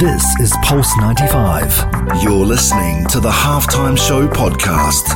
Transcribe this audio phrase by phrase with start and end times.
[0.00, 2.22] This is Pulse 95.
[2.22, 5.14] You're listening to the Halftime Show podcast.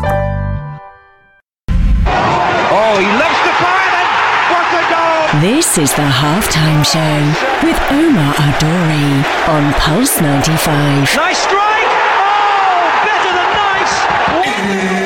[2.04, 4.04] Oh, he loves the fire.
[4.52, 5.40] What a goal!
[5.40, 7.16] This is the halftime show
[7.66, 11.16] with Omar Adori on Pulse 95.
[11.16, 11.88] Nice strike!
[12.20, 13.50] Oh, better than
[14.98, 15.03] nice!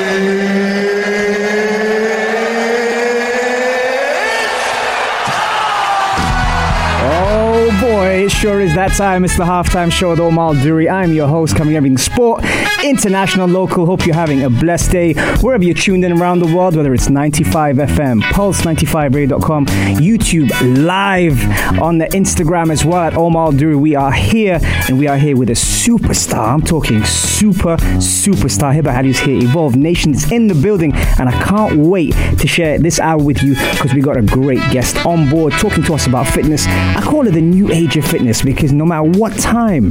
[8.29, 9.25] It sure is that time.
[9.25, 10.87] It's the halftime show with Omar Duri.
[10.89, 12.45] I'm your host, coming covering everything sport,
[12.85, 13.87] international, local.
[13.87, 17.09] Hope you're having a blessed day wherever you're tuned in around the world, whether it's
[17.09, 20.51] 95 FM, Pulse95Radio.com, YouTube,
[20.85, 21.39] live
[21.81, 23.77] on the Instagram as well at Omar Duri.
[23.77, 26.53] We are here and we are here with a superstar.
[26.53, 28.75] I'm talking super, superstar.
[28.75, 29.43] Heba Ali's here.
[29.43, 33.55] Evolve Nations in the building, and I can't wait to share this hour with you
[33.55, 36.67] because we got a great guest on board talking to us about fitness.
[36.67, 39.91] I call it the new age of fitness because no matter what time,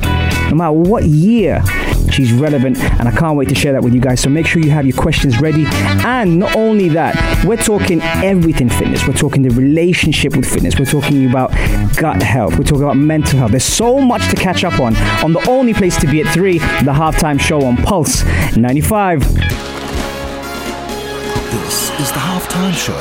[0.50, 1.62] no matter what year,
[2.12, 4.22] she's relevant, and I can't wait to share that with you guys.
[4.22, 5.66] So make sure you have your questions ready.
[6.06, 9.08] And not only that, we're talking everything fitness.
[9.08, 10.78] We're talking the relationship with fitness.
[10.80, 11.52] We're talking about
[11.98, 12.58] gut health.
[12.58, 13.52] We're talking about mental health.
[13.52, 16.60] There's so much to catch up on on the only place to be at three,
[16.60, 18.24] the halftime show on Pulse
[18.56, 19.22] 95.
[21.68, 22.96] This is the Halftime Show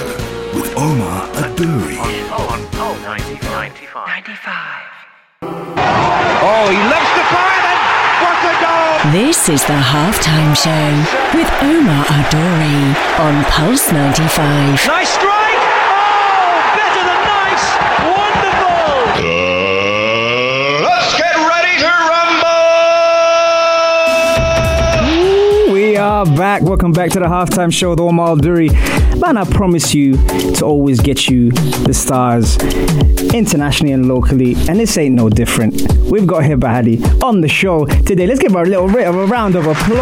[0.54, 1.96] with Omar Aduri.
[6.48, 7.78] Oh, he loves the fire then.
[8.22, 8.95] What a goal!
[9.12, 10.90] This is the halftime show
[11.38, 14.86] with Omar Adori on Pulse 95.
[14.86, 15.62] Nice strike!
[15.94, 17.66] Oh, better than nice!
[18.02, 18.82] Wonderful!
[19.22, 21.90] Uh, let's get ready to
[25.68, 25.72] rumble!
[25.72, 26.62] We are back.
[26.62, 28.70] Welcome back to the halftime show with Omar Duri.
[29.18, 30.16] Man, I promise you
[30.56, 32.56] to always get you the stars
[33.32, 35.90] internationally and locally, and this ain't no different.
[36.10, 38.26] We've got Heba Ali on the show today.
[38.26, 39.96] Let's give her a little bit of a round of applause.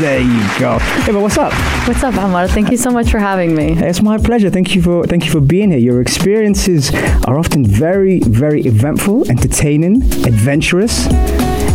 [0.00, 0.78] There you go.
[1.04, 1.52] Heba, what's up?
[1.88, 2.48] What's up, Amar?
[2.48, 3.72] Thank you so much for having me.
[3.78, 4.50] It's my pleasure.
[4.50, 5.80] Thank you for thank you for being here.
[5.80, 6.94] Your experiences
[7.26, 11.06] are often very, very eventful, entertaining, adventurous.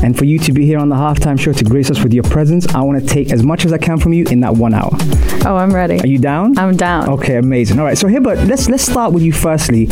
[0.04, 2.24] And for you to be here on the halftime show to grace us with your
[2.24, 4.74] presence, I want to take as much as I can from you in that one
[4.74, 4.92] hour.
[5.46, 6.00] Oh, I'm ready.
[6.00, 6.58] Are you down?
[6.58, 7.10] I'm down.
[7.10, 7.80] Okay, amazing.
[7.80, 9.88] All right, so Heba, let's let's start with you firstly.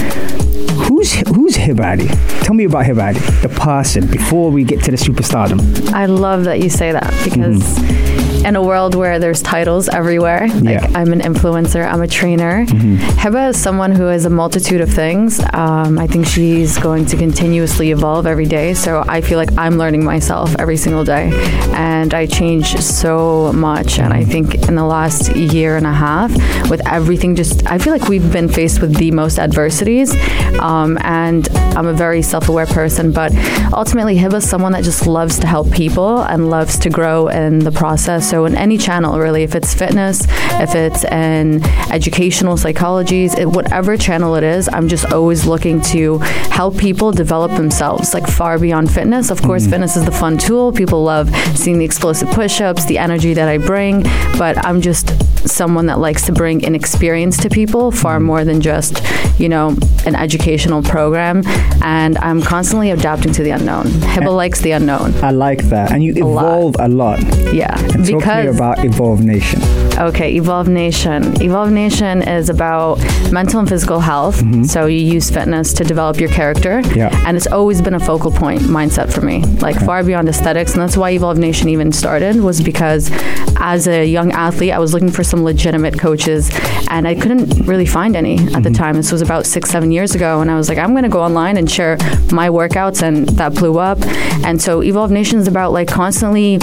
[0.87, 2.07] Who's who's Heba Ali?
[2.43, 5.91] Tell me about Heba Ali, the person, before we get to the superstardom.
[5.91, 8.16] I love that you say that because mm-hmm.
[8.45, 10.91] In a world where there's titles everywhere, like Yeah.
[10.95, 12.65] I'm an influencer, I'm a trainer.
[12.65, 15.39] Heba is someone who is a multitude of things.
[15.53, 18.73] Um, I think she's going to continuously evolve every day.
[18.73, 21.31] So I feel like I'm learning myself every single day,
[21.73, 23.99] and I change so much.
[23.99, 26.31] And I think in the last year and a half,
[26.69, 30.15] with everything, just I feel like we've been faced with the most adversities.
[30.59, 33.31] Um, and I'm a very self-aware person, but
[33.73, 37.59] ultimately, Heba is someone that just loves to help people and loves to grow in
[37.59, 38.26] the process.
[38.27, 40.25] So in any channel, really, if it's fitness,
[40.59, 46.17] if it's in educational psychologies, it, whatever channel it is, I'm just always looking to
[46.17, 49.31] help people develop themselves, like far beyond fitness.
[49.31, 49.71] Of course, mm-hmm.
[49.71, 50.73] fitness is the fun tool.
[50.73, 54.03] People love seeing the explosive push-ups, the energy that I bring,
[54.37, 55.07] but I'm just
[55.47, 58.25] someone that likes to bring an experience to people far mm-hmm.
[58.25, 59.01] more than just,
[59.39, 59.69] you know,
[60.05, 61.43] an educational program.
[61.81, 63.85] And I'm constantly adapting to the unknown.
[63.85, 65.13] Heba likes the unknown.
[65.23, 66.43] I like that, and you lot.
[66.43, 67.19] evolve a lot.
[67.53, 67.79] Yeah.
[67.93, 69.61] And talk to me about Evolve Nation.
[69.97, 71.41] Okay, Evolve Nation.
[71.41, 72.99] Evolve Nation is about
[73.31, 74.37] mental and physical health.
[74.37, 74.63] Mm-hmm.
[74.63, 76.81] So you use fitness to develop your character.
[76.95, 77.09] Yeah.
[77.25, 80.73] And it's always been a focal point mindset for me, like far beyond aesthetics.
[80.73, 83.09] And that's why Evolve Nation even started was because
[83.57, 86.51] as a young athlete, I was looking for some legitimate coaches
[86.89, 88.73] and I couldn't really find any at the mm-hmm.
[88.73, 88.95] time.
[88.95, 90.41] This was about six, seven years ago.
[90.41, 91.97] And I was like, I'm going to go online and share
[92.31, 93.01] my workouts.
[93.01, 93.97] And that blew up.
[94.45, 96.59] And so Evolve Nation is about like constantly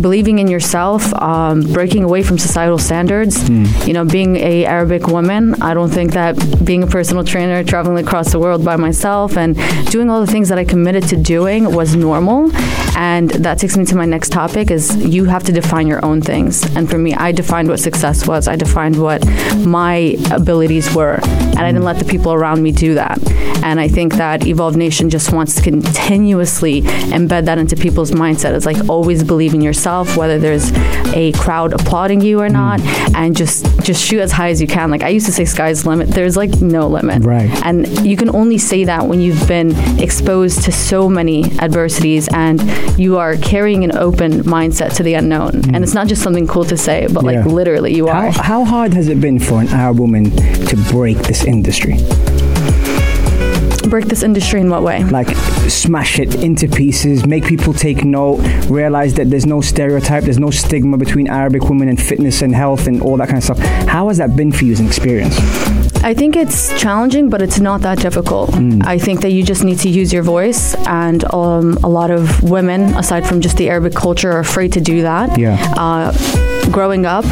[0.00, 3.48] believing in yourself, um, breaking away from societal standards.
[3.86, 6.34] You know, being a Arabic woman, I don't think that
[6.64, 9.56] being a personal trainer, traveling across the world by myself, and
[9.90, 12.50] doing all the things that I committed to doing was normal.
[12.96, 16.20] And that takes me to my next topic: is you have to define your own
[16.20, 16.64] things.
[16.76, 18.48] And for me, I defined what success was.
[18.48, 19.26] I defined what
[19.58, 23.18] my abilities were, and I didn't let the people around me do that.
[23.64, 28.54] And I think that Evolve Nation just wants to continuously embed that into people's mindset.
[28.54, 30.70] It's like always believe in yourself, whether there's
[31.14, 33.16] a crowd applauding you or not, hmm.
[33.16, 34.90] and just just shoot as high as you can.
[34.90, 36.08] Like I used to say, sky's the limit.
[36.08, 37.24] There's like no limit.
[37.24, 37.50] Right.
[37.64, 42.62] And you can only say that when you've been exposed to so many adversities and
[42.98, 45.62] you are carrying an open mindset to the unknown.
[45.62, 45.74] Hmm.
[45.74, 48.30] And it's not just something cool to say, but like literally you are.
[48.30, 51.96] How, how hard has it been for an Arab woman to break this industry?
[53.94, 55.04] Break this industry in what way?
[55.04, 55.28] like
[55.68, 58.38] smash it into pieces, make people take note,
[58.68, 62.88] realize that there's no stereotype, there's no stigma between Arabic women and fitness and health
[62.88, 63.58] and all that kind of stuff.
[63.86, 65.36] How has that been for you as an experience?
[66.02, 68.50] I think it's challenging, but it's not that difficult.
[68.50, 68.84] Mm.
[68.84, 72.42] I think that you just need to use your voice, and um, a lot of
[72.42, 75.38] women, aside from just the Arabic culture, are afraid to do that.
[75.38, 75.56] Yeah.
[75.76, 76.12] Uh,
[76.72, 77.24] growing up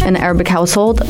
[0.00, 1.02] in an Arabic household,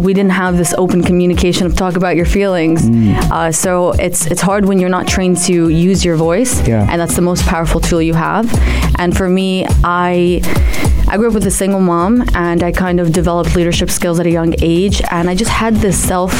[0.00, 2.82] we didn't have this open communication of talk about your feelings.
[2.88, 3.14] Mm.
[3.30, 6.86] Uh, so it's it's hard when you're not trained to use your voice, Yeah.
[6.90, 8.46] and that's the most powerful tool you have.
[8.98, 10.40] And for me, I.
[11.12, 14.26] I grew up with a single mom and I kind of developed leadership skills at
[14.26, 16.30] a young age and I just had this self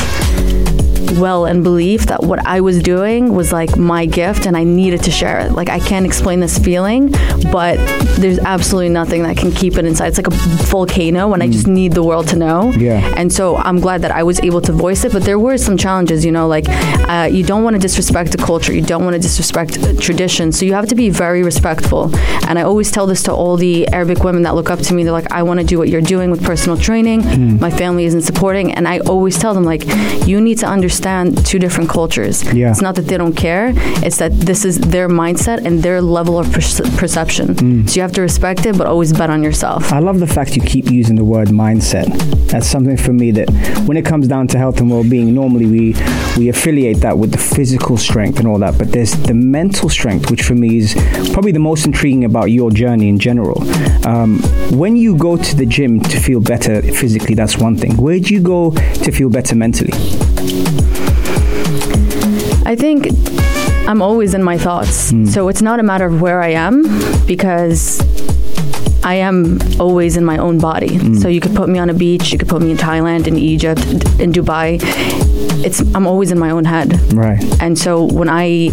[1.19, 5.02] well and belief that what I was doing was like my gift and I needed
[5.05, 5.52] to share it.
[5.52, 7.11] Like I can't explain this feeling,
[7.52, 7.76] but
[8.19, 10.08] there's absolutely nothing that can keep it inside.
[10.08, 10.37] It's like a
[10.67, 12.70] volcano and I just need the world to know.
[12.73, 13.14] Yeah.
[13.17, 15.76] And so I'm glad that I was able to voice it, but there were some
[15.76, 19.14] challenges, you know, like uh, you don't want to disrespect the culture, you don't want
[19.14, 20.52] to disrespect tradition.
[20.52, 22.14] So you have to be very respectful.
[22.49, 25.05] And I always tell this to all the Arabic women that look up to me.
[25.05, 27.58] They're like, I want to do what you're doing with personal training.
[27.58, 28.73] My family isn't supporting.
[28.73, 29.85] And I always tell them, like,
[30.26, 32.42] you need to understand two different cultures.
[32.52, 32.70] Yeah.
[32.70, 33.72] It's not that they don't care,
[34.04, 37.87] it's that this is their mindset and their level of perce- perception.
[37.88, 39.92] So you have to respect it, but always bet on yourself.
[39.92, 42.06] I love the fact you keep using the word mindset.
[42.48, 43.48] That's something for me that
[43.87, 45.94] when it comes down to health and well-being, normally we
[46.37, 50.31] we affiliate that with the physical strength and all that, but there's the mental strength,
[50.31, 50.94] which for me is
[51.32, 53.62] probably the most intriguing about your journey in general.
[54.06, 54.38] Um,
[54.70, 57.96] when you go to the gym to feel better physically, that's one thing.
[57.96, 59.92] Where do you go to feel better mentally?
[62.64, 63.08] I think
[63.88, 65.10] I'm always in my thoughts.
[65.10, 65.26] Hmm.
[65.26, 66.84] So it's not a matter of where I am
[67.26, 68.00] because
[69.02, 70.98] I am always in my own body.
[70.98, 71.14] Hmm.
[71.14, 73.36] So you could put me on a beach, you could put me in Thailand, in
[73.36, 73.80] Egypt,
[74.20, 74.78] in Dubai.
[75.64, 77.12] It's I'm always in my own head.
[77.12, 77.42] Right.
[77.62, 78.70] And so when I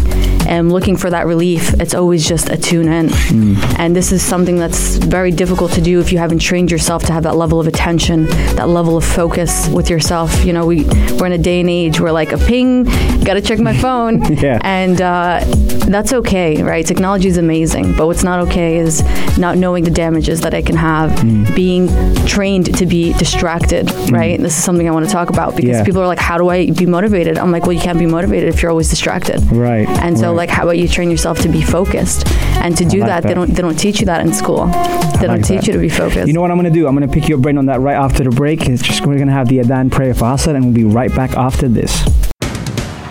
[0.48, 3.08] am looking for that relief, it's always just a tune in.
[3.08, 3.78] Mm.
[3.78, 7.12] And this is something that's very difficult to do if you haven't trained yourself to
[7.12, 8.26] have that level of attention,
[8.56, 10.44] that level of focus with yourself.
[10.44, 10.84] You know, we,
[11.18, 12.84] we're in a day and age where like a ping,
[13.24, 14.22] gotta check my phone.
[14.38, 14.60] Yeah.
[14.62, 15.40] And uh,
[15.88, 16.86] that's okay, right?
[16.86, 19.02] Technology is amazing, but what's not okay is
[19.36, 21.52] not knowing the damages that it can have, mm.
[21.56, 21.88] being
[22.24, 24.12] trained to be distracted, mm.
[24.12, 24.38] right?
[24.40, 25.84] This is something I want to talk about because Yeah.
[25.84, 27.38] people are like, how do I be motivated?
[27.38, 29.40] I'm like, well, you can't be motivated if you're always distracted.
[29.50, 30.36] Right, And so, right.
[30.36, 32.26] like, how about you train yourself to be focused?
[32.62, 33.28] And to do like that, that.
[33.28, 34.66] they don't they don't teach you that in school.
[34.66, 35.66] They don't like teach that.
[35.68, 36.26] you to be focused.
[36.26, 36.86] You know what I'm going to do?
[36.86, 38.68] I'm going to pick your brain on that right after the break.
[38.68, 41.14] It's just we're going to have the Adan prayer for Hassan, and we'll be right
[41.14, 42.02] back after this.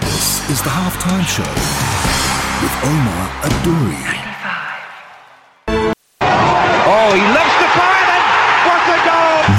[0.01, 1.44] This is the halftime show
[2.61, 4.26] with Omar Adouri.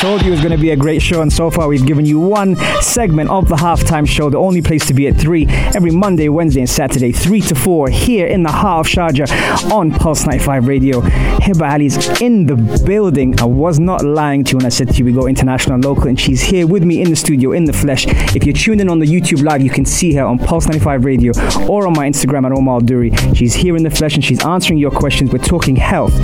[0.00, 2.06] Told you, it was going to be a great show, and so far we've given
[2.06, 5.44] you one segment of the halftime show, the only place to be at 3
[5.76, 9.90] every Monday, Wednesday, and Saturday, 3 to 4, here in the heart of Sharjah on
[9.90, 11.02] Pulse 95 Radio.
[11.02, 12.56] Heba Ali's in the
[12.86, 13.38] building.
[13.40, 15.84] I was not lying to you when I said to you we go international and
[15.84, 18.06] local, and she's here with me in the studio, in the flesh.
[18.34, 21.04] If you're tuned in on the YouTube Live, you can see her on Pulse 95
[21.04, 21.32] Radio
[21.68, 23.10] or on my Instagram at Omar Duri.
[23.34, 25.30] She's here in the flesh and she's answering your questions.
[25.30, 26.14] We're talking health,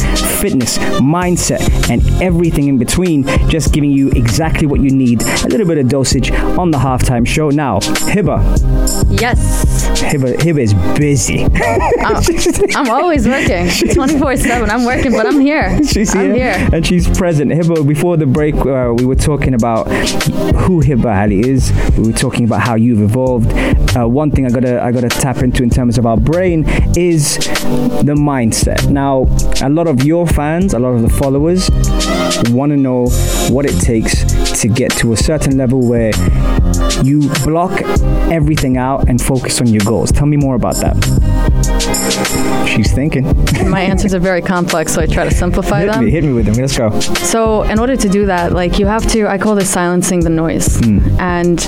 [0.40, 3.24] fitness, mindset, and everything in between.
[3.48, 5.22] Just giving you exactly what you need.
[5.22, 7.50] A little bit of dosage on the halftime show.
[7.50, 8.40] Now, Heba.
[9.20, 11.44] yes, Heba, Heba is busy.
[12.76, 14.70] I'm always working, 24 seven.
[14.70, 15.82] I'm working, but I'm here.
[15.84, 16.68] she's I'm here, here.
[16.72, 17.50] and she's present.
[17.50, 21.72] Heba, before the break, uh, we were talking about who Heba Ali is.
[21.96, 23.50] We were talking about how you've evolved.
[23.96, 26.64] Uh, one thing I gotta I gotta tap into in terms of our brain
[26.96, 28.88] is the mindset.
[28.90, 29.26] Now,
[29.62, 31.70] a lot of your fans, a lot of the followers,
[32.50, 33.06] want to know
[33.50, 34.24] what it takes
[34.60, 36.12] to get to a certain level where
[37.02, 37.82] you block
[38.30, 40.12] everything out and focus on your goals.
[40.12, 40.96] Tell me more about that.
[42.68, 43.24] She's thinking.
[43.70, 46.04] My answers are very complex, so I try to simplify hit them.
[46.04, 46.54] me, hit me with them.
[46.54, 46.98] Let's go.
[47.00, 50.30] So, in order to do that, like you have to, I call this silencing the
[50.30, 50.78] noise.
[50.80, 50.98] Hmm.
[51.18, 51.64] And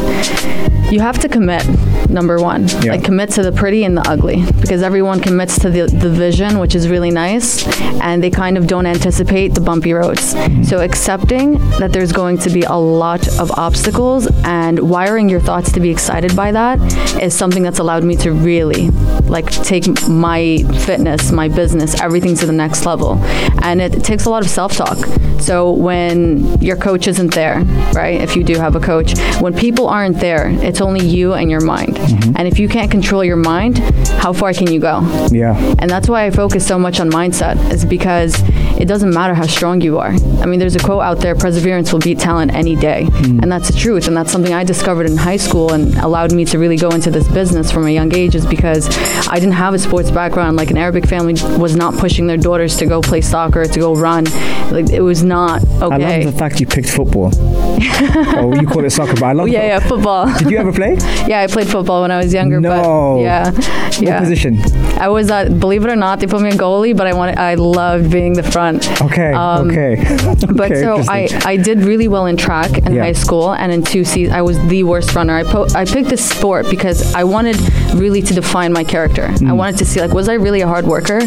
[0.91, 1.65] you have to commit,
[2.09, 2.69] number one.
[2.69, 2.93] Yeah.
[2.93, 4.45] Like, commit to the pretty and the ugly.
[4.61, 7.67] Because everyone commits to the, the vision, which is really nice,
[8.01, 10.35] and they kind of don't anticipate the bumpy roads.
[10.35, 10.63] Hmm.
[10.65, 15.71] So, accepting that there's going to be a lot of obstacles and wiring your thoughts
[15.73, 16.79] to be excited by that
[17.23, 18.91] is something that's allowed me to really,
[19.29, 23.17] like, take my fitness, my business, everything to the next level.
[23.63, 24.97] And it, takes a lot of self talk.
[25.39, 27.61] So when your coach isn't there,
[27.93, 28.21] right?
[28.21, 31.61] If you do have a coach, when people aren't there, it's only you and your
[31.61, 31.88] mind.
[31.93, 32.37] Mind.
[32.39, 33.79] And if you can't control your mind,
[34.21, 35.01] how far can you go?
[35.31, 35.57] Yeah.
[35.79, 38.35] And that's why I focus so much on mindset, is because
[38.79, 40.13] it doesn't matter how strong you are.
[40.41, 43.05] I mean, there's a quote out there perseverance will beat talent any day.
[43.05, 43.43] Mm.
[43.43, 44.07] And that's the truth.
[44.07, 47.11] And that's something I discovered in high school and allowed me to really go into
[47.11, 48.89] this business from a young age, is because
[49.29, 50.57] I didn't have a sports background.
[50.57, 53.95] Like an Arabic family was not pushing their daughters to go play soccer, to go
[53.95, 54.25] run.
[54.71, 56.05] Like it was not okay.
[56.05, 57.31] I love the fact you picked football.
[57.39, 60.33] oh, you call it soccer, but I love oh, yeah, yeah, football.
[60.39, 60.97] Did you ever play?
[61.27, 62.61] yeah, I played football when I was younger.
[62.61, 62.71] No.
[63.17, 64.21] But yeah, What yeah.
[64.21, 64.59] position?
[64.99, 67.39] I was, uh, believe it or not, they put me in goalie, but I wanted,
[67.39, 68.89] I loved being the front.
[69.03, 69.33] Okay.
[69.33, 69.97] Um, okay.
[70.59, 71.29] But Okay, so I.
[71.45, 73.03] I did really well in track in Yeah.
[73.05, 75.37] high school, and in two seasons I was the worst runner.
[75.37, 77.57] I po- I picked this sport because I wanted
[77.95, 79.29] really to define my character.
[79.29, 79.49] Mm.
[79.51, 81.21] I wanted to see like was I really a hard worker,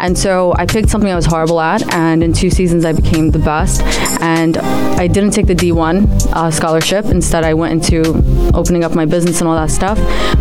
[0.00, 3.30] and so I picked something I was horrible at, and in two seasons I became
[3.30, 3.82] the best.
[4.20, 7.04] And I didn't take the D1 uh, scholarship.
[7.06, 8.00] Instead, I went into
[8.54, 9.93] opening up my business and all that stuff.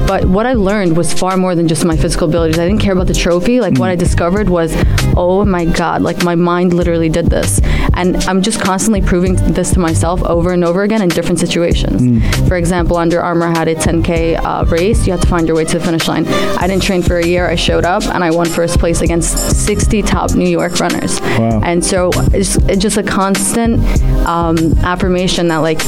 [0.07, 2.59] But what I learned was far more than just my physical abilities.
[2.59, 3.59] I didn't care about the trophy.
[3.59, 3.99] Like what I mm.
[3.99, 4.75] discovered was,
[5.15, 7.59] oh my god, like my mind literally did this,
[7.93, 12.23] and I'm just constantly proving this to myself over and over again in different situations.
[12.47, 15.05] For example, Under Armour had a 10k uh, race.
[15.05, 16.27] You have to find your way to the finish line.
[16.27, 17.47] I didn't train for a year.
[17.47, 21.19] I showed up and I won first place against 60 top New York runners.
[21.21, 21.61] Wow.
[21.63, 23.79] And so it's, it's just a constant
[24.27, 25.81] um, affirmation that like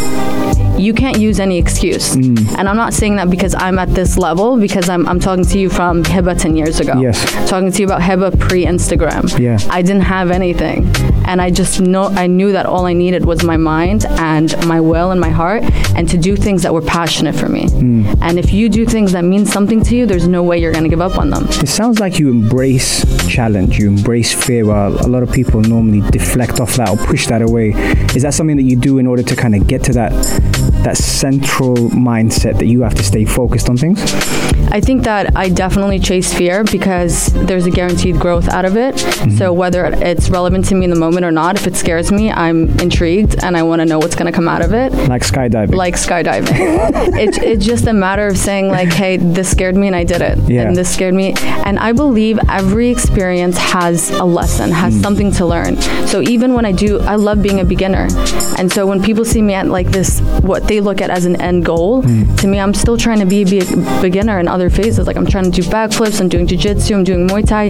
[0.77, 2.15] you can't use any excuse.
[2.15, 2.57] Mm.
[2.57, 5.59] And I'm not saying that because I'm at this level, because I'm, I'm talking to
[5.59, 6.99] you from Heba 10 years ago.
[6.99, 7.49] Yes.
[7.49, 9.14] Talking to you about Heba pre Instagram.
[9.39, 9.57] Yeah.
[9.69, 10.91] I didn't have anything.
[11.25, 14.79] And I just know, I knew that all I needed was my mind and my
[14.79, 15.63] will and my heart
[15.95, 17.65] and to do things that were passionate for me.
[17.65, 18.17] Mm.
[18.21, 20.83] And if you do things that mean something to you, there's no way you're going
[20.83, 21.45] to give up on them.
[21.49, 26.01] It sounds like you embrace challenge, you embrace fear, while a lot of people normally
[26.11, 27.71] deflect off that or push that away.
[28.15, 30.11] Is that something that you do in order to kind of get to that
[30.85, 34.01] that central mindset that you have to stay focused on things?
[34.71, 38.95] I think that I definitely chase fear because there's a guaranteed growth out of it.
[38.95, 39.37] Mm-hmm.
[39.37, 42.31] So whether it's relevant to me in the moment or not, if it scares me,
[42.31, 44.93] I'm intrigued and I want to know what's going to come out of it.
[45.09, 45.75] Like skydiving.
[45.75, 46.47] Like skydiving,
[47.17, 50.21] it, it's just a matter of saying like, "Hey, this scared me and I did
[50.21, 50.67] it, Yeah.
[50.67, 51.33] and this scared me."
[51.65, 55.01] And I believe every experience has a lesson, has mm.
[55.01, 55.81] something to learn.
[56.07, 58.07] So even when I do, I love being a beginner,
[58.57, 61.39] and so when people see me at like this, what they look at as an
[61.41, 62.35] end goal, hmm.
[62.35, 65.07] to me, I'm still trying to be a beginner in other phases.
[65.07, 67.69] Like I'm trying to do backflips, I'm doing jujitsu, I'm doing Muay Thai.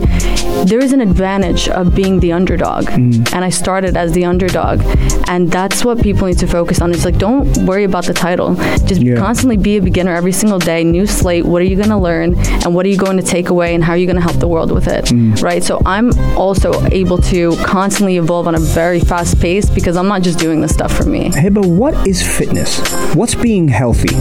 [0.66, 3.24] There is an advantage of being the underdog, hmm.
[3.34, 4.82] and I started as the underdog,
[5.28, 6.92] and that's what people need to focus on.
[6.92, 9.16] It's like don't worry about the title, just Yeah.
[9.16, 10.84] constantly be a beginner every single day.
[10.84, 11.46] New slate.
[11.46, 13.84] What are you going to learn, and what are you going to take away, and
[13.84, 15.34] how are you going to help the world with it, hmm.
[15.36, 15.64] right?
[15.64, 20.22] So I'm also able to constantly evolve on a very fast pace because I'm not
[20.22, 21.30] just doing this stuff for me.
[21.30, 22.80] Heba, what is fitness?
[23.16, 24.16] What's being healthy?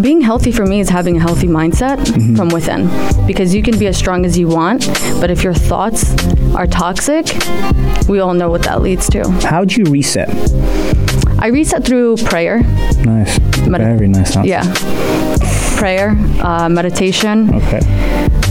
[0.00, 1.98] Being healthy for me is having a healthy mindset
[2.36, 2.88] from within
[3.26, 4.86] because you can be as strong as you want,
[5.20, 6.14] but if your thoughts
[6.54, 7.26] are toxic,
[8.08, 9.28] we all know what that leads to.
[9.44, 10.28] How do you reset?
[11.38, 12.60] I reset through prayer.
[13.04, 13.38] Nice.
[13.66, 14.48] Medi- Very nice answer.
[14.48, 14.74] Yeah.
[15.78, 16.10] Prayer,
[16.42, 17.54] uh, meditation.
[17.54, 17.80] Okay.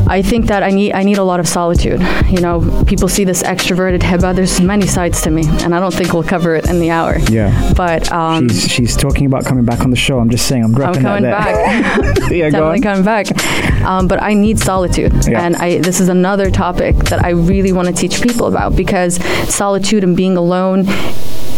[0.08, 2.02] I think that I need I need a lot of solitude.
[2.30, 4.36] You know, people see this extroverted Heba.
[4.36, 7.18] There's many sides to me, and I don't think we'll cover it in the hour.
[7.28, 7.74] Yeah.
[7.76, 10.20] But um, She's, she's talking about coming back on the show.
[10.20, 12.30] I'm just saying, I'm I'm coming that back.
[12.32, 13.84] yeah, go Definitely coming back.
[13.84, 15.42] Um, but I need solitude, Yeah.
[15.44, 19.16] and I this is another topic that I really want to teach people about because
[19.52, 20.86] solitude and being alone.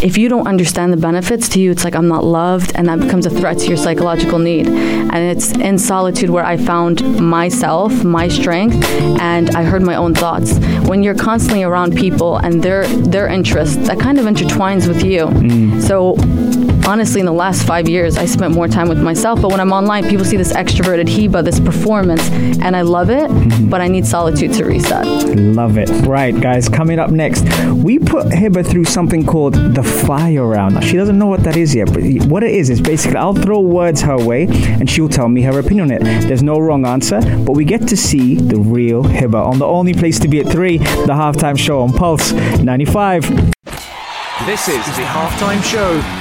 [0.02, 3.00] If you don't understand the benefits to you, it's like I'm not loved, and that
[3.00, 4.68] becomes a threat to your psychological need.
[4.68, 8.84] And it's in solitude where I found myself, my strength,
[9.22, 10.58] and I heard my own thoughts.
[10.88, 15.28] When you're constantly around people and their their interests, that kind of intertwines with you.
[15.28, 15.82] Mm.
[15.82, 16.16] So
[16.88, 19.42] honestly, in the last five years, I spent more time with myself.
[19.42, 23.30] But when I'm online, people see this extroverted Heba, this performance, and I love it.
[23.30, 23.70] Mm-hmm.
[23.70, 25.06] But I need solitude to reset.
[25.38, 25.90] Love it.
[26.06, 30.76] Right, guys, coming up next, we put Heba through something called the fire round.
[30.76, 33.34] Now, she doesn't know what that is yet, but what it is is basically I'll
[33.34, 36.28] throw words her way and she'll tell me her opinion on it.
[36.28, 39.94] There's no wrong answer, but we get to see the real Heba on the only
[39.94, 43.28] place to be at 3, the halftime show on Pulse 95.
[44.46, 46.21] This is the halftime show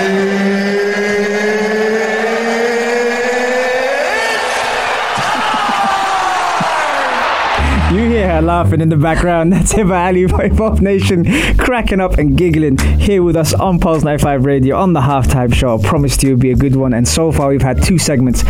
[8.39, 9.51] Laughing in the background.
[9.53, 11.25] That's Heba Ali Hip Hop Nation,
[11.57, 15.77] cracking up and giggling here with us on Pulse 95 Radio on the halftime show.
[15.77, 17.97] I promised you it would be a good one, and so far we've had two
[17.97, 18.43] segments.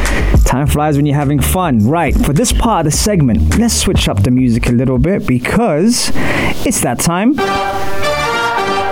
[0.44, 1.80] Time flies when you're having fun.
[1.88, 5.26] Right, for this part of the segment, let's switch up the music a little bit
[5.26, 6.12] because
[6.66, 7.36] it's that time.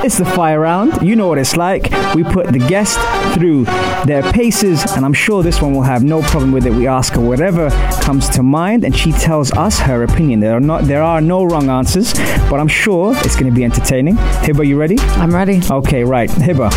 [0.01, 1.01] It's the fire round.
[1.05, 1.83] You know what it's like.
[2.15, 2.97] We put the guest
[3.33, 3.65] through
[4.05, 6.71] their paces, and I'm sure this one will have no problem with it.
[6.71, 7.69] We ask her whatever
[8.01, 10.39] comes to mind, and she tells us her opinion.
[10.39, 12.13] There are not there are no wrong answers,
[12.49, 14.15] but I'm sure it's going to be entertaining.
[14.15, 14.97] Heba, you ready?
[15.17, 15.59] I'm ready.
[15.69, 16.29] Okay, right.
[16.29, 16.71] Heba.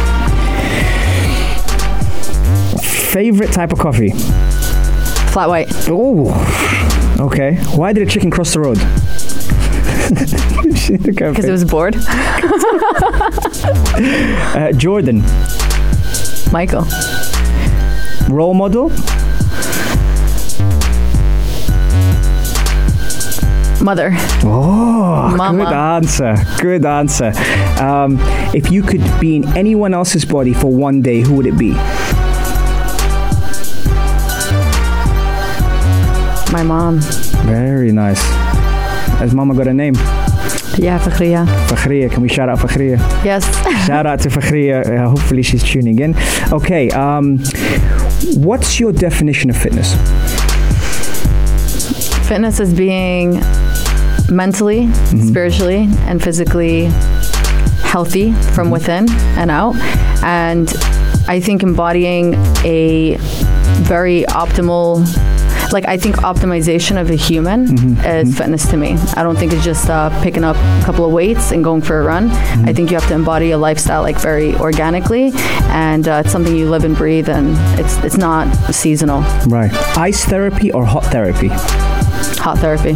[2.82, 4.10] Favorite type of coffee?
[5.30, 5.68] Flat white.
[5.88, 6.26] Oh,
[7.20, 7.54] okay.
[7.76, 8.78] Why did a chicken cross the road?
[11.02, 11.96] Because it was bored.
[14.54, 15.22] uh, Jordan,
[16.52, 16.84] Michael.
[18.28, 18.90] role model.
[23.82, 24.10] Mother.
[24.44, 25.64] Oh, Mama.
[25.64, 26.36] good answer.
[26.60, 27.32] Good answer.
[27.80, 28.18] Um,
[28.54, 31.70] if you could be in anyone else's body for one day, who would it be?
[36.52, 36.98] My mom.
[37.46, 38.22] Very nice.
[39.18, 39.94] Has Mama got a name?
[40.78, 41.46] Yeah, Fakhriya.
[41.68, 42.10] Fakhriya.
[42.10, 42.98] Can we shout out Fakhriya?
[43.24, 43.44] Yes.
[43.86, 44.86] Shout out to Fakhriya.
[44.98, 46.14] Uh, hopefully she's tuning in.
[46.50, 46.90] Okay.
[46.90, 47.38] Um,
[48.36, 49.94] what's your definition of fitness?
[52.28, 53.40] Fitness is being
[54.30, 54.90] mentally,
[55.28, 56.84] spiritually, and physically
[57.82, 59.76] healthy from within and out.
[60.24, 60.72] And
[61.28, 63.16] I think embodying a
[63.82, 65.06] very optimal
[65.72, 68.94] like I think optimization of a human is fitness to me.
[69.16, 72.00] I don't think it's just uh, picking up a couple of weights and going for
[72.00, 72.30] a run.
[72.66, 75.32] I think you have to embody a lifestyle like very organically,
[75.70, 79.22] and uh, it's something you live and breathe, and it's it's not seasonal.
[79.46, 79.72] Right.
[79.96, 81.48] Ice therapy or hot therapy?
[81.48, 82.94] Hot therapy,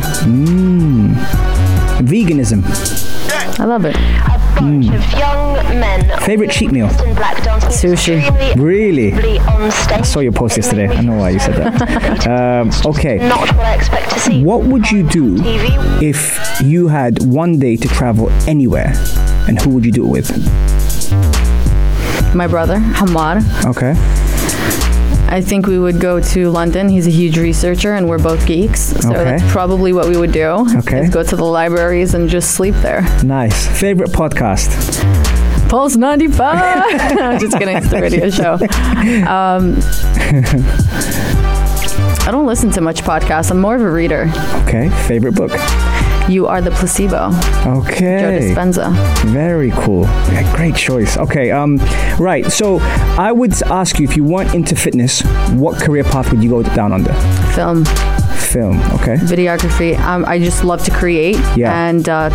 [2.02, 2.62] Veganism.
[3.58, 3.96] I love it.
[4.60, 6.20] Bunch of young men.
[6.20, 6.88] Favorite cheat meal?
[7.14, 7.36] Black
[7.70, 8.56] Sushi.
[8.56, 9.12] Really?
[9.38, 9.98] on stage.
[9.98, 10.88] I saw your post yesterday.
[10.88, 12.26] I know why you said that.
[12.36, 13.18] Um, okay.
[13.28, 14.42] Not what I expect to see.
[14.42, 16.02] What would you do TV.
[16.02, 18.92] if you had one day to travel anywhere?
[19.48, 20.30] And who would you do it with?
[22.34, 23.42] My brother, Hamad.
[23.66, 23.94] Okay.
[25.28, 26.88] I think we would go to London.
[26.88, 28.80] He's a huge researcher, and we're both geeks.
[29.02, 29.24] So Okay.
[29.24, 30.64] that's probably what we would do.
[30.78, 31.00] Okay.
[31.00, 33.02] Is go to the libraries and just sleep there.
[33.24, 33.66] Nice.
[33.78, 34.70] Favorite podcast?
[35.68, 36.40] Pulse 95.
[37.20, 37.76] I'm just kidding.
[37.76, 38.54] It's the radio show.
[39.26, 39.76] Um,
[42.26, 43.50] I don't listen to much podcasts.
[43.50, 44.30] I'm more of a reader.
[44.62, 44.88] Okay.
[45.06, 45.50] Favorite book?
[46.28, 47.30] You are the placebo.
[47.66, 48.20] Okay.
[48.20, 48.40] Joe.
[48.40, 48.92] Dispenza.
[49.26, 50.02] Very cool.
[50.02, 51.16] Yeah, great choice.
[51.16, 51.50] Okay.
[51.52, 51.76] Um.
[52.18, 52.44] Right.
[52.46, 52.78] So
[53.18, 56.62] I would ask you if you weren't into fitness, what career path would you go
[56.62, 57.12] down under?
[57.54, 57.84] Film,
[58.46, 58.78] Film.
[58.92, 59.16] Okay.
[59.16, 59.98] videography.
[59.98, 61.88] Um, I just love to create Yeah.
[61.88, 62.30] and uh,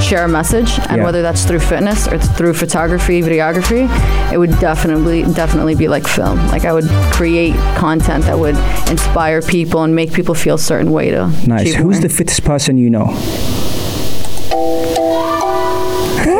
[0.00, 0.78] share a message.
[0.88, 1.04] And Yeah.
[1.04, 3.88] whether that's through fitness or through photography, videography,
[4.32, 6.38] it would definitely, definitely be like film.
[6.48, 8.56] Like I would create content that would
[8.90, 11.74] inspire people and make people feel a certain way to Nice.
[11.74, 12.02] Who's more.
[12.02, 13.06] the fittest person you know?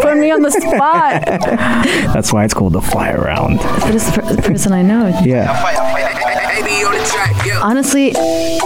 [0.02, 1.24] Put me on the spot.
[2.12, 3.60] That's why it's called the fire round.
[3.82, 5.08] Fittest per- person I know.
[5.24, 5.46] Yeah.
[7.62, 8.12] Honestly,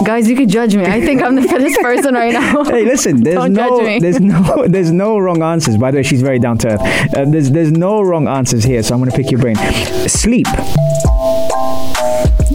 [0.03, 0.85] guys, you could judge me.
[0.85, 2.63] I think I'm the fittest person right now.
[2.63, 3.23] Hey, listen.
[3.23, 3.99] There's Don't no, judge me.
[3.99, 5.77] there's no, there's no wrong answers.
[5.77, 6.81] By the way, she's very down to earth.
[7.15, 8.83] Uh, there's, there's no wrong answers here.
[8.83, 9.55] So I'm gonna pick your brain.
[10.07, 10.47] Sleep.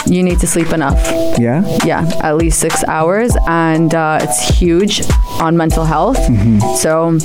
[0.06, 0.98] You need to sleep enough.
[1.38, 1.64] Yeah.
[1.84, 5.02] Yeah, at least six hours, and uh, it's huge
[5.40, 6.18] on mental health.
[6.18, 6.60] Mm-hmm.
[6.76, 7.18] So,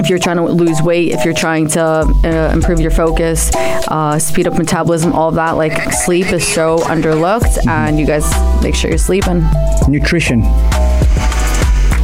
[0.00, 4.18] if you're trying to lose weight, if you're trying to uh, improve your focus, uh,
[4.18, 8.28] speed up metabolism, all that, like sleep is so underlooked, and you guys
[8.62, 9.44] make sure you're sleeping.
[9.88, 10.42] Nutrition.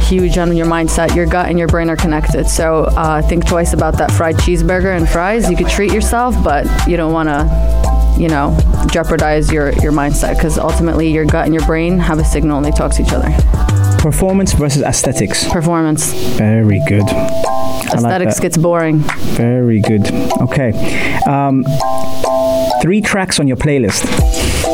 [0.01, 1.15] Huge on your mindset.
[1.15, 2.47] Your gut and your brain are connected.
[2.47, 5.49] So, uh, think twice about that fried cheeseburger and fries.
[5.49, 7.84] You could treat yourself, but you don't want to.
[8.17, 8.57] You know,
[8.91, 12.65] jeopardize your, your mindset because ultimately your gut and your brain have a signal and
[12.65, 13.29] they talk to each other.
[13.99, 15.47] Performance versus aesthetics.
[15.49, 16.13] Performance.
[16.37, 17.03] Very good.
[17.03, 18.99] I like Aesthetics gets boring.
[19.35, 20.09] Very good.
[20.41, 20.71] Okay.
[21.27, 21.65] Um,
[22.81, 24.05] three tracks on your playlist.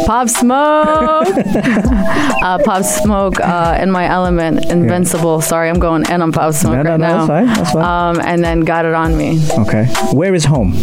[0.05, 1.27] Pop Smoke.
[2.43, 4.65] uh, Pop Smoke uh, in my element.
[4.71, 5.41] Invincible.
[5.41, 7.17] Sorry, I'm going in on Pop Smoke No, no, right no, now.
[7.17, 8.15] that's fine, that's fine.
[8.17, 9.39] Um, and then Got It On Me.
[9.59, 9.85] Okay.
[10.13, 10.73] Where is home?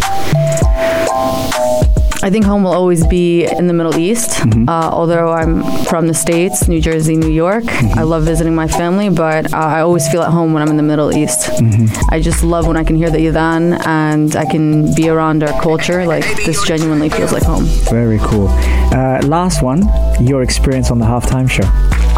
[2.22, 4.30] I think home will always be in the Middle East.
[4.30, 4.68] Mm-hmm.
[4.68, 7.98] Uh, although I'm from the States, New Jersey, New York, Mm-hmm.
[7.98, 10.76] I love visiting my family, but uh, I always feel at home when I'm in
[10.76, 11.48] the Middle East.
[11.48, 11.86] Mm-hmm.
[12.10, 15.60] I just love when I can hear the Yadhan and I can be around our
[15.62, 16.04] culture.
[16.06, 17.64] Like, this genuinely feels like home.
[17.90, 18.48] Very cool.
[18.92, 19.82] Uh, last one.
[20.20, 21.64] Your experience on the halftime show.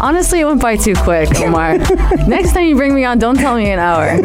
[0.01, 1.77] Honestly, it went by too quick, Omar.
[2.27, 4.19] Next time you bring me on, don't tell me an hour.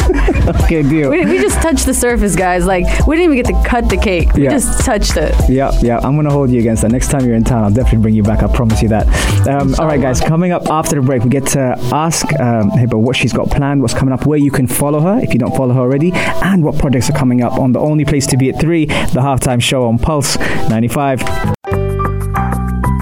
[0.65, 1.11] Okay, deal.
[1.11, 2.65] We, we just touched the surface, guys.
[2.65, 4.33] Like, we didn't even get to cut the cake.
[4.33, 4.51] We Yeah.
[4.53, 5.35] just touched it.
[5.51, 5.99] Yeah, yeah.
[5.99, 6.91] I'm gonna hold you against that.
[6.93, 8.43] Next time you're in town, I'll definitely bring you back.
[8.43, 9.07] I promise you that.
[9.47, 10.21] Um, all right, guys.
[10.21, 11.61] Coming up after the break, we get to
[11.93, 15.19] ask um, Heba what she's got planned, what's coming up, where you can follow her
[15.21, 18.05] if you don't follow her already, and what projects are coming up on the only
[18.05, 20.39] place to be at three, the halftime show on Pulse
[20.71, 21.56] 95.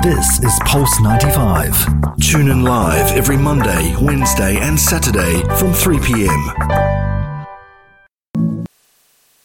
[0.04, 2.18] This is Pulse 95.
[2.20, 6.42] Tune in live every Monday, Wednesday, and Saturday from 3 p.m.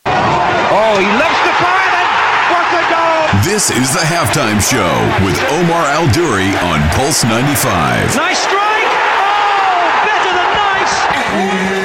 [0.04, 2.12] Oh, he loves the fire then.
[2.52, 3.40] What a goal!
[3.42, 8.18] This is the halftime show with Omar Al Duri on Pulse 95.
[8.18, 8.92] Nice strike.
[9.16, 10.52] Oh, better than
[11.72, 11.79] nice.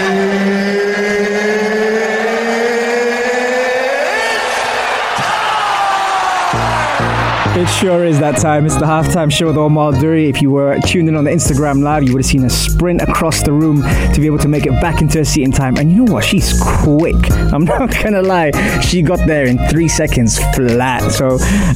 [7.65, 8.67] It sure is that time.
[8.67, 10.29] It's the halftime show with Omar Duri.
[10.29, 13.01] If you were tuned in on the Instagram live, you would have seen a sprint
[13.01, 13.81] across the room
[14.13, 15.79] to be able to make it back into her seat in time.
[15.79, 16.25] And you know what?
[16.25, 17.17] She's quick.
[17.55, 18.51] I'm not gonna lie.
[18.81, 21.11] She got there in three seconds flat.
[21.11, 21.29] So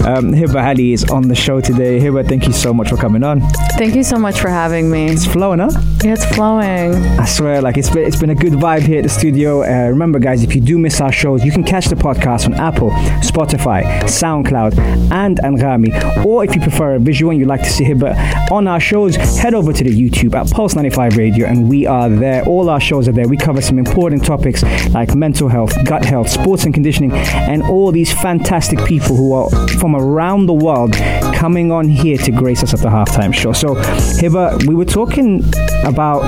[0.05, 1.99] um, Heba Ali is on the show today.
[1.99, 3.41] Heba, thank you so much for coming on.
[3.79, 5.07] Thank you so much for having me.
[5.07, 5.71] It's flowing, huh?
[6.05, 6.97] Yeah, it's flowing.
[7.19, 9.63] I swear, like it's been, it's been a good vibe here at the studio.
[9.63, 12.53] Uh, remember, guys, if you do miss our shows, you can catch the podcast on
[12.55, 12.91] Apple,
[13.23, 14.79] Spotify, SoundCloud,
[15.11, 15.39] and
[15.79, 16.25] Anghami.
[16.25, 19.17] Or if you prefer a visual and you'd like to see Heba on our shows,
[19.17, 22.45] head over to the YouTube at Pulse 95 Radio, and we are there.
[22.45, 23.29] All our shows are there.
[23.29, 27.93] We cover some important topics like mental health, gut health, sports and conditioning, and all
[27.93, 30.95] these fantastic people who are from around the world
[31.35, 33.53] coming on here to grace us at the halftime show.
[33.53, 35.45] So, Heba, we were talking
[35.85, 36.23] about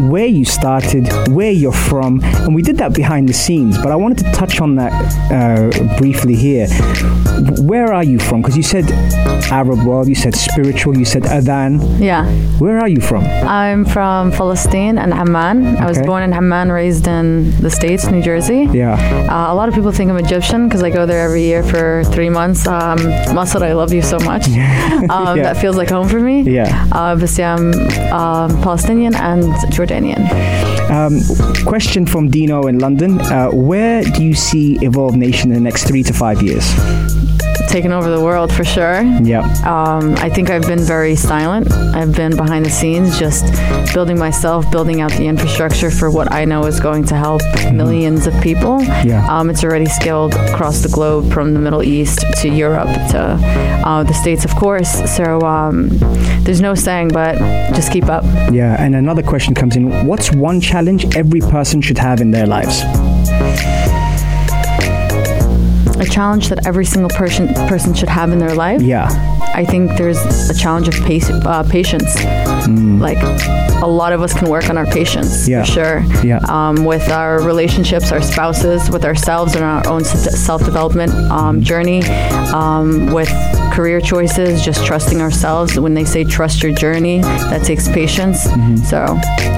[0.00, 3.76] where you started, where you're from, and we did that behind the scenes.
[3.78, 4.92] But I wanted to touch on that
[5.32, 6.68] uh, briefly here.
[7.62, 8.42] Where are you from?
[8.42, 8.90] Because you said
[9.50, 12.00] Arab world, you said spiritual, you said Adhan.
[12.00, 12.26] Yeah.
[12.58, 13.24] Where are you from?
[13.24, 15.76] I'm from Palestine and Amman.
[15.76, 18.68] I was born in Amman, raised in the States, New Jersey.
[18.72, 18.94] Yeah.
[19.30, 22.02] Uh, a lot of people think I'm Egyptian because I go there every year for
[22.06, 22.66] three months.
[22.66, 22.98] Um,
[23.36, 24.46] Masr, I love you so much.
[25.10, 25.44] Um, Yeah.
[25.44, 26.42] That feels like home for me.
[26.42, 26.88] Yeah.
[26.90, 27.72] Uh, but yeah, I'm
[28.12, 29.87] um, Palestinian and Jordanian.
[30.90, 31.20] Um,
[31.66, 33.20] question from Dino in London.
[33.20, 36.64] Uh, where do you see Evolve Nation in the next three to five years?
[37.68, 39.02] Taking over the world for sure.
[39.02, 39.40] Yeah.
[39.64, 41.70] Um, I think I've been very silent.
[41.72, 43.44] I've been behind the scenes, just
[43.92, 48.26] building myself, building out the infrastructure for what I know is going to help millions
[48.26, 48.82] of people.
[48.82, 49.26] Yeah.
[49.28, 53.38] Um, it's already scaled across the globe from the Middle East to Europe to
[53.84, 54.90] uh, the States, of course.
[55.14, 55.90] So um,
[56.44, 57.36] there's no saying, but
[57.74, 58.24] just keep up.
[58.50, 60.06] Yeah, and another question comes in.
[60.06, 62.82] What's one challenge every person should have in their lives?
[66.10, 68.82] Challenge that every single person person should have in their life.
[68.82, 69.08] Yeah.
[69.54, 70.18] I think there's
[70.50, 72.16] a challenge of pace, uh, patience.
[73.00, 73.18] Like
[73.82, 75.62] a lot of us can work on our patience Yeah.
[75.64, 76.00] for sure.
[76.24, 76.40] Yeah.
[76.48, 82.02] Um, with our relationships, our spouses, with ourselves, and our own self development um, journey.
[82.52, 83.28] Um, with
[83.78, 85.78] career choices, just trusting ourselves.
[85.78, 88.42] When they say trust your journey, that takes patience.
[88.90, 89.04] So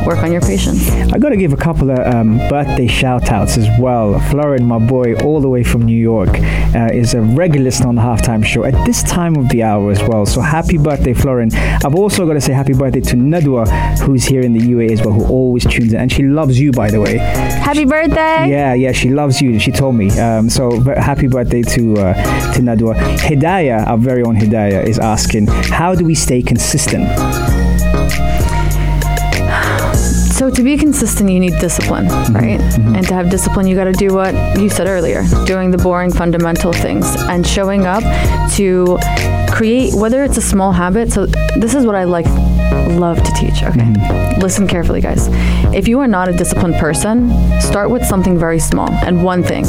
[0.05, 0.91] work on your patience.
[1.11, 4.21] I got to give a couple of um, birthday shout outs as well.
[4.29, 7.95] Florin, my boy, all the way from New York, uh, is a regular listener on
[7.95, 10.27] the halftime show at this time of the hour as well.
[10.27, 11.55] So happy birthday, Florin.
[11.55, 15.01] I've also got to say happy birthday to Nadwa, who's here in the UAE as
[15.01, 15.99] well, who always tunes in.
[15.99, 17.17] And she loves you, by the way.
[17.17, 18.51] Happy birthday!
[18.51, 19.59] Yeah, yeah, she loves you.
[19.59, 20.11] She told me.
[20.21, 22.95] Um, so happy birthday to uh, to Nadwa.
[23.17, 27.07] Hidayah, very own Hidayah, is asking, how do we stay consistent?
[30.39, 32.35] So to be consistent, you need discipline, mm-hmm.
[32.35, 32.59] right?
[32.59, 32.97] Mm-hmm.
[32.97, 36.11] And to have discipline, you got to do what you said earlier, doing the boring
[36.11, 38.03] fundamental things and showing up
[38.57, 38.99] to
[39.61, 41.13] create whether it's a small habit.
[41.13, 42.25] So this is what I like
[42.99, 43.93] love to teach, okay?
[44.39, 45.29] Listen carefully, guys.
[45.75, 49.67] If you are not a disciplined person, start with something very small and one thing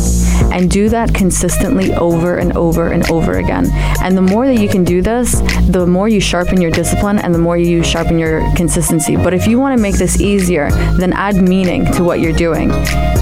[0.54, 3.68] and do that consistently over and over and over again.
[4.02, 7.34] And the more that you can do this, the more you sharpen your discipline and
[7.34, 9.16] the more you sharpen your consistency.
[9.16, 12.70] But if you want to make this easier, then add meaning to what you're doing,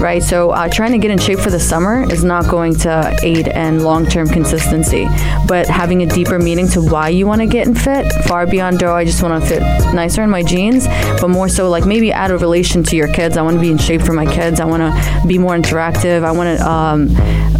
[0.00, 0.22] right?
[0.22, 3.48] So uh, trying to get in shape for the summer is not going to aid
[3.48, 5.06] in long-term consistency.
[5.46, 8.82] But having a deeper meaning to why you want to get in fit, far beyond
[8.82, 9.60] oh, I just want to fit
[9.94, 10.86] nicer in my jeans,
[11.20, 13.36] but more so like maybe add a relation to your kids.
[13.36, 14.60] I want to be in shape for my kids.
[14.60, 16.24] I want to be more interactive.
[16.24, 17.08] I want to um,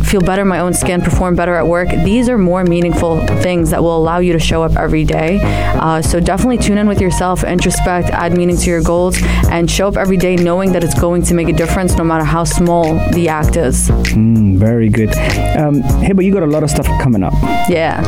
[0.05, 1.89] feel better in my own skin, perform better at work.
[1.89, 5.41] These are more meaningful things that will allow you to show up every day.
[5.43, 9.19] Uh, so definitely tune in with yourself, introspect, add meaning to your goals,
[9.51, 12.25] and show up every day knowing that it's going to make a difference no matter
[12.25, 13.89] how small the act is.
[13.89, 15.11] Mm, very good.
[15.57, 17.35] Um, hey, but you got a lot of stuff coming up.
[17.69, 18.03] Yeah.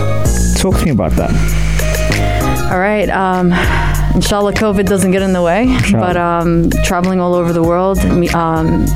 [0.72, 2.70] Talk to me about that.
[2.72, 3.10] All right.
[3.10, 3.52] Um,
[4.14, 5.66] inshallah, COVID doesn't get in the way.
[5.92, 7.98] But um, traveling all over the world,
[8.34, 8.86] um,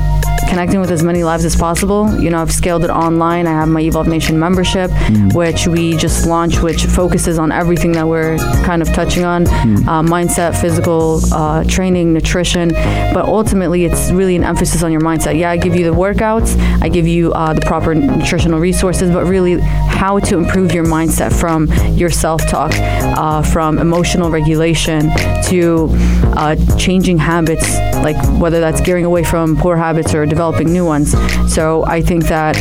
[0.47, 2.19] connecting with as many lives as possible.
[2.19, 3.47] You know, I've scaled it online.
[3.47, 4.91] I have my Evolve Nation membership,
[5.33, 10.01] which we just launched, which focuses on everything that we're kind of touching on uh,
[10.01, 12.69] mindset, physical uh, training, nutrition.
[12.69, 15.37] But ultimately, it's really an emphasis on your mindset.
[15.37, 19.25] Yeah, I give you the workouts, I give you uh, the proper nutritional resources, but
[19.25, 25.11] really how to improve your mindset from your self talk, uh, from emotional regulation
[25.45, 25.89] to
[26.37, 31.15] uh, changing habits, like whether that's gearing away from poor habits or developing new ones.
[31.51, 32.55] So I think that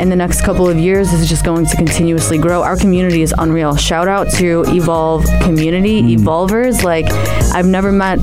[0.00, 2.62] in the next couple of years, this is just going to continuously grow.
[2.62, 3.74] Our community is unreal.
[3.74, 6.84] Shout out to Evolve community, Evolvers.
[6.84, 7.06] Like,
[7.52, 8.20] I've never met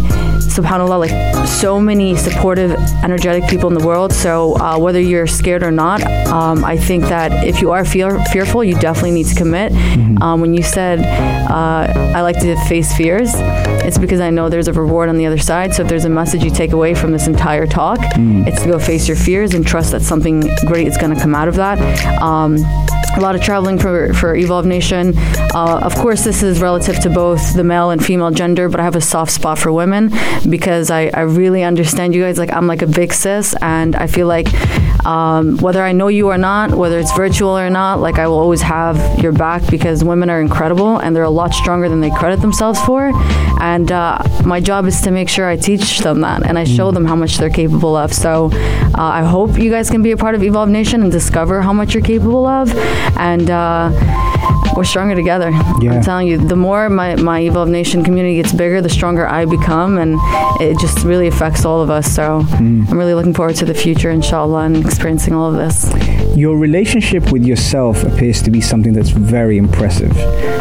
[0.54, 2.72] subhanallah like so many supportive
[3.04, 7.06] energetic people in the world so uh, whether you're scared or not um, i think
[7.06, 9.72] that if you are fear- fearful you definitely need to commit
[10.22, 11.00] um, when you said
[11.50, 13.32] uh, i like to face fears
[13.86, 16.10] it's because i know there's a reward on the other side so if there's a
[16.10, 17.98] message you take away from this entire talk
[18.46, 21.34] it's to go face your fears and trust that something great is going to come
[21.34, 21.80] out of that.
[22.22, 22.58] Um,
[23.16, 25.14] a lot of traveling for, for Evolve Nation.
[25.54, 28.84] Uh, of course, this is relative to both the male and female gender, but I
[28.84, 30.12] have a soft spot for women
[30.50, 32.38] because I, I really understand you guys.
[32.38, 34.48] Like, I'm like a big sis, and I feel like
[35.06, 38.40] um, whether I know you or not, whether it's virtual or not, like, I will
[38.40, 42.10] always have your back because women are incredible and they're a lot stronger than they
[42.10, 43.12] credit themselves for.
[43.62, 46.92] And uh, my job is to make sure I teach them that and I show
[46.92, 48.14] them how much they're capable of.
[48.14, 51.62] So uh, I hope you guys can be a part of Evolve Nation and discover
[51.62, 52.74] how much you're capable of.
[53.18, 53.92] And uh,
[54.76, 55.52] we're stronger together.
[55.82, 55.94] Yeah.
[55.94, 59.46] I'm telling you, the more my, my Evolve Nation community gets bigger, the stronger I
[59.46, 59.98] become.
[59.98, 60.18] And
[60.62, 62.12] it just really affects all of us.
[62.14, 65.92] So I'm really looking forward to the future, inshallah, and experiencing all of this.
[66.36, 70.12] Your relationship with yourself appears to be something that's very impressive.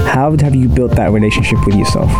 [0.07, 2.11] How have you built that relationship with yourself?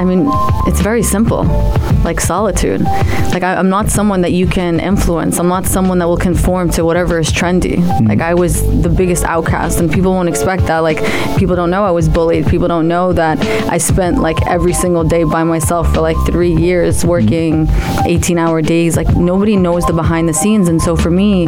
[0.00, 0.30] I mean,
[0.66, 1.44] it's very simple,
[2.04, 2.80] like solitude.
[2.80, 5.38] Like I, I'm not someone that you can influence.
[5.38, 7.76] I'm not someone that will conform to whatever is trendy.
[7.76, 8.08] Mm.
[8.08, 10.78] Like I was the biggest outcast, and people won't expect that.
[10.78, 10.96] Like
[11.36, 12.46] people don't know I was bullied.
[12.46, 13.38] People don't know that
[13.70, 17.08] I spent like every single day by myself for like three years mm.
[17.08, 18.96] working 18-hour days.
[18.96, 21.46] Like nobody knows the behind the scenes, and so for me,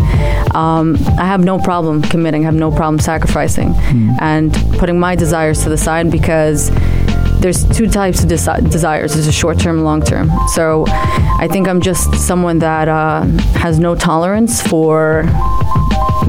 [0.55, 2.43] um, I have no problem committing.
[2.43, 4.15] I have no problem sacrificing mm.
[4.21, 6.71] and putting my desires to the side because
[7.43, 9.15] there's two types of desi- desires.
[9.15, 13.23] There's a short term long term so i think i'm just someone that uh,
[13.65, 15.25] has no tolerance for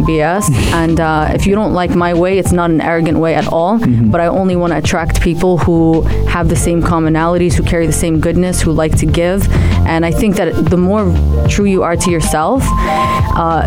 [0.08, 3.47] bs and uh, if you don't like my way it's not an arrogant way at
[3.47, 3.80] all.
[4.12, 6.02] But i only want to attract people who
[6.36, 9.47] have the same commonalities who carry the same goodness who like to give.
[9.88, 11.04] And i think that the more
[11.47, 13.65] true you are to yourself uh,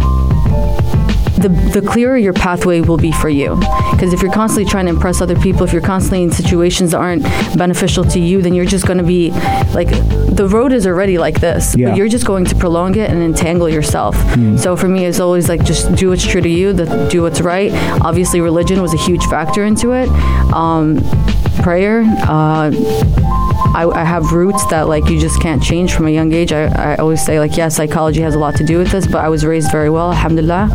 [1.48, 3.56] the, the clearer your pathway will be for you.
[3.92, 6.98] Because if you're constantly trying to impress other people, if you're constantly in situations that
[6.98, 7.22] aren't
[7.56, 9.30] beneficial to you, then you're just going to be
[9.74, 9.88] like,
[10.34, 11.88] the road is already like this, Yeah.
[11.90, 14.16] but you're just going to prolong it and entangle yourself.
[14.58, 17.40] So for me, it's always like, just do what's true to you, the, do what's
[17.40, 17.72] right.
[18.02, 20.08] Obviously, religion was a huge factor into it.
[20.52, 20.98] Um,
[21.62, 22.70] prayer, uh,
[23.76, 26.50] I, I have roots that like you just can't change from a young age.
[26.50, 29.18] I, I always say like yeah, psychology has a lot to do with this, but
[29.22, 30.70] I was raised very well, alhamdulillah.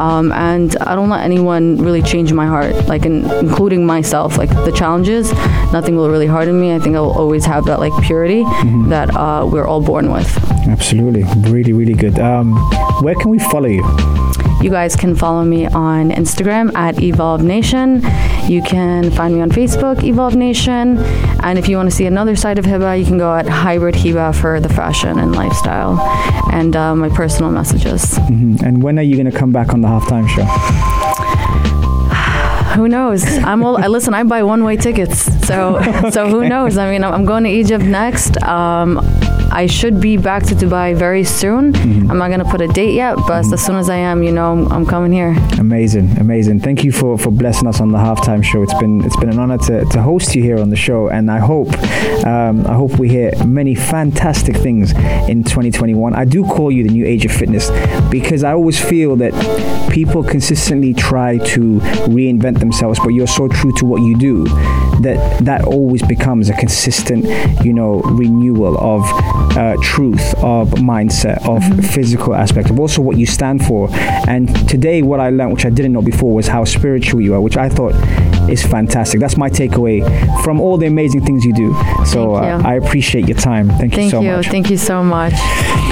[0.00, 4.38] Um, and I don't let anyone really change my heart, like in, including myself.
[4.38, 5.30] Like the challenges,
[5.74, 6.74] nothing will really harden me.
[6.74, 8.44] I think I will always have that like purity
[8.88, 10.34] that uh, we're all born with.
[10.68, 12.18] Absolutely, really, really good.
[12.18, 12.54] Um,
[13.02, 13.84] where can we follow you?
[14.60, 18.02] You guys can follow me on Instagram at Evolve Nation.
[18.48, 20.98] You can find me on Facebook, Evolve Nation.
[21.44, 23.94] And if you want to see another side of Heba, you can go at Hybrid
[23.94, 25.98] Heba for the fashion and lifestyle
[26.52, 28.18] and uh, my personal messages.
[28.18, 28.60] Mhm.
[28.62, 30.44] And when are you going to come back on the halftime show?
[32.74, 33.24] Who knows?
[33.24, 34.12] I'm all, I listen.
[34.14, 36.76] I buy one-way tickets, so so who knows?
[36.78, 38.40] I mean, I'm going to Egypt next.
[38.42, 38.98] Um,
[39.50, 41.74] I should be back to Dubai very soon.
[42.10, 44.32] I'm not going to put a date yet, but as soon as I am, you
[44.32, 45.36] know, I'm, I'm coming here.
[45.58, 46.60] Amazing, amazing.
[46.60, 48.62] Thank you for, for blessing us on the halftime show.
[48.62, 51.30] It's been it's been an honor to, to host you here on the show, and
[51.30, 51.68] I hope
[52.26, 54.92] um, I hope we hear many fantastic things
[55.28, 56.14] in 2021.
[56.14, 57.70] I do call you the new age of fitness
[58.10, 59.32] because I always feel that
[59.90, 64.44] people consistently try to reinvent themselves, but you're so true to what you do
[65.00, 67.24] that that always becomes a consistent,
[67.64, 69.02] you know, renewal of
[69.56, 73.88] uh, truth of mindset, of physical aspect, of also what you stand for.
[74.28, 77.40] And today, what I learned, which I didn't know before, was how spiritual you are,
[77.40, 77.92] which I thought
[78.48, 79.20] is fantastic.
[79.20, 80.02] That's my takeaway
[80.42, 81.74] from all the amazing things you do.
[82.06, 82.64] So uh, you.
[82.66, 83.68] I appreciate your time.
[83.68, 84.30] Thank, Thank you so you.
[84.32, 84.46] much.
[84.48, 85.32] Thank you so much.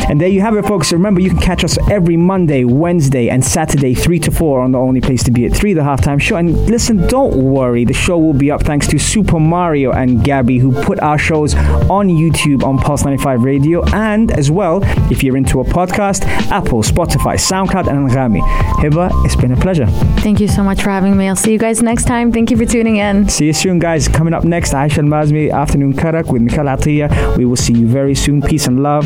[0.09, 0.93] And there you have it, folks.
[0.93, 4.79] Remember, you can catch us every Monday, Wednesday, and Saturday, 3 to 4 on the
[4.79, 6.37] only place to be at 3, the halftime show.
[6.37, 10.59] And listen, don't worry, the show will be up thanks to Super Mario and Gabby,
[10.59, 13.85] who put our shows on YouTube on Pulse 95 Radio.
[13.87, 18.41] And as well, if you're into a podcast, Apple, Spotify, SoundCloud, and Anghami.
[18.77, 19.87] Heba, it's been a pleasure.
[20.21, 21.29] Thank you so much for having me.
[21.29, 22.31] I'll see you guys next time.
[22.31, 23.29] Thank you for tuning in.
[23.29, 24.09] See you soon, guys.
[24.09, 27.37] Coming up next, Aisha Al Mazmi, Afternoon Karak with Mikhail Atiyah.
[27.37, 28.43] We will see you very soon.
[28.43, 29.05] Peace and love.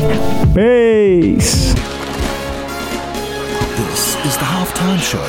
[0.53, 1.73] Peace.
[3.77, 5.21] This is the halftime show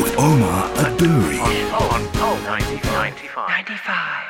[0.00, 1.40] with Omar Adouri.
[1.40, 3.48] On, on, on, 95.
[3.48, 4.25] 95.